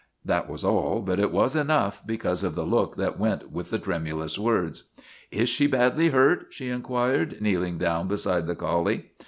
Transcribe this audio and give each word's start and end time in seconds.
That 0.25 0.49
was 0.49 0.63
all, 0.63 1.01
but 1.03 1.19
it 1.19 1.31
was 1.31 1.55
enough 1.55 2.01
because 2.07 2.43
of 2.43 2.55
the 2.55 2.65
look 2.65 2.95
that 2.95 3.19
went 3.19 3.51
with 3.51 3.69
the 3.69 3.77
trem 3.77 4.05
ulous 4.05 4.35
words." 4.39 4.85
Is 5.31 5.47
she 5.47 5.67
badly 5.67 6.09
hurt?" 6.09 6.47
she 6.49 6.69
inquired, 6.69 7.39
kneeling 7.39 7.77
down 7.77 8.07
beside 8.07 8.47
the 8.47 8.55
collie. 8.55 9.11